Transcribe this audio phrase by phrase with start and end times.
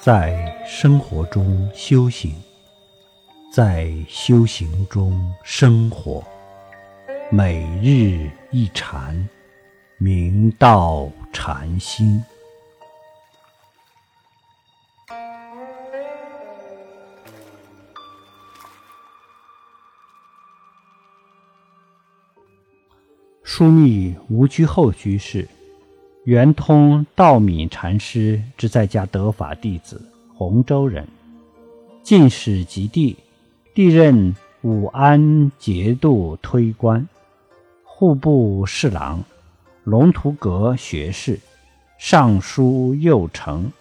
[0.00, 2.32] 在生活中修行，
[3.52, 6.24] 在修行中生活，
[7.32, 9.28] 每日一禅，
[9.98, 12.22] 明道禅心。
[23.44, 25.46] 枢密无居后居士。
[26.24, 30.00] 圆通道敏禅师之在家得法弟子，
[30.34, 31.06] 洪州人，
[32.02, 33.16] 进士及第，
[33.74, 37.08] 历任武安节度推官、
[37.82, 39.24] 户部侍郎、
[39.84, 41.38] 龙图阁学士、
[41.98, 43.72] 尚书右丞、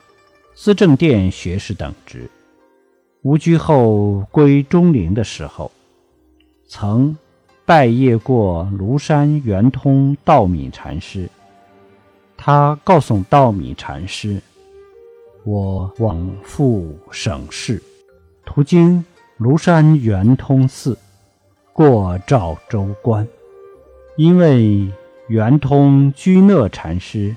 [0.55, 2.29] 资政殿学士等职。
[3.23, 5.69] 吴居后归中陵的时候，
[6.65, 7.17] 曾
[7.65, 11.29] 拜谒过庐山圆通道敏禅师。
[12.47, 14.41] 他告诉道米禅师
[15.43, 17.83] ：“我往赴省市，
[18.45, 19.03] 途经
[19.37, 20.97] 庐山圆通寺，
[21.73, 23.27] 过赵州关。
[24.15, 24.89] 因为
[25.27, 27.35] 圆通居讷禅师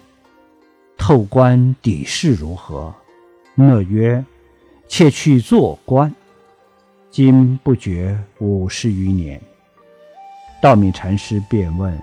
[0.97, 2.95] 透关底事如何？
[3.57, 4.25] 讷曰
[4.87, 6.15] ：‘妾去做官，
[7.11, 9.43] 今不觉五十余年。’
[10.63, 12.01] 道米禅师便问：‘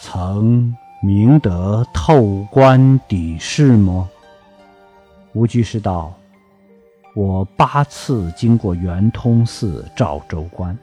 [0.00, 4.08] 曾？’明德透关底事么？
[5.32, 6.12] 吴居士道
[7.14, 10.76] ：“我八次经过圆通寺、赵州关，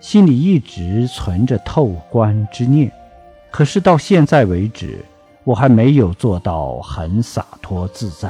[0.00, 2.90] 心里一直存着透关之念。
[3.48, 5.04] 可是到现在为止，
[5.44, 8.28] 我还没有做到很洒脱自在。”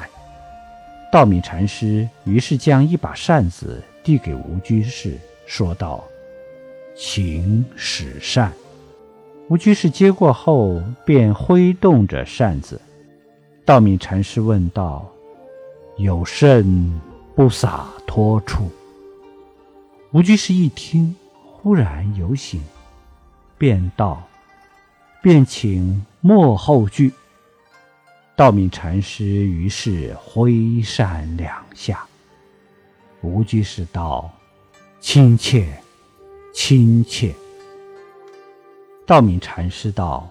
[1.10, 6.04] 道米禅师于是将一把扇子递给吴居士，说道
[6.94, 8.52] ：“请使扇。”
[9.50, 12.80] 吴居士接过后，便挥动着扇子。
[13.64, 15.04] 道敏禅师问道
[15.98, 17.00] ：“有甚
[17.34, 18.70] 不洒脱处？”
[20.14, 21.12] 吴居士一听，
[21.42, 22.62] 忽然有醒，
[23.58, 24.22] 便道
[25.20, 27.12] ：“便请莫后句。”
[28.36, 32.06] 道敏禅师于是挥扇两下。
[33.20, 34.30] 吴居士道
[35.02, 35.76] ：“亲切，
[36.54, 37.34] 亲切。”
[39.10, 40.24] 道敏禅师道：“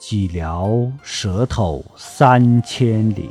[0.00, 3.28] 寂寥舌头三千里。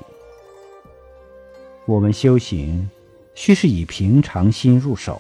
[1.87, 2.87] 我们修行，
[3.33, 5.19] 须是以平常心入手，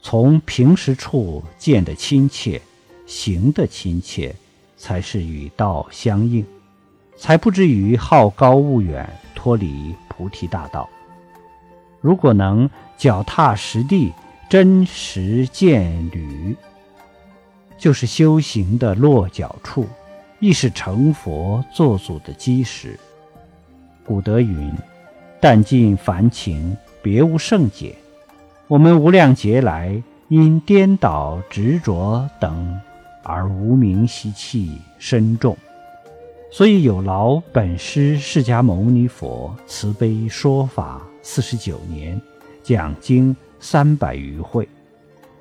[0.00, 2.58] 从平时处见的亲切，
[3.04, 4.34] 行的亲切，
[4.78, 6.42] 才是与道相应，
[7.14, 10.88] 才不至于好高骛远，脱离菩提大道。
[12.00, 14.14] 如果能脚踏实地，
[14.48, 16.56] 真实见履。”
[17.78, 19.86] 就是修行的落脚处，
[20.40, 22.98] 亦是成佛做祖的基石。
[24.04, 24.72] 古德云
[25.40, 27.94] ：“但尽凡情，别无圣解。”
[28.66, 32.78] 我们无量劫来因颠倒执着等
[33.22, 35.56] 而无名习气深重，
[36.50, 42.20] 所以有劳本师释迦牟尼佛慈悲说法四十九年，
[42.62, 44.68] 讲经三百余会，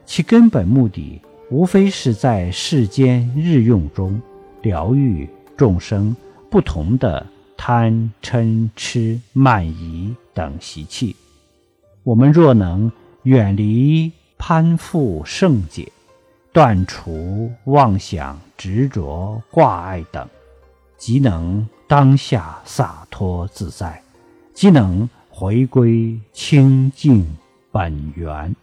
[0.05, 1.21] 其根本目的。
[1.49, 4.21] 无非是在世间日用中
[4.61, 6.13] 疗愈众生
[6.49, 7.25] 不同的
[7.55, 11.15] 贪嗔痴慢疑等习气。
[12.03, 12.91] 我们若能
[13.23, 15.89] 远离攀附圣解，
[16.51, 20.27] 断除妄想执着挂碍等，
[20.97, 24.01] 即能当下洒脱自在，
[24.53, 27.25] 即能回归清净
[27.71, 28.53] 本源。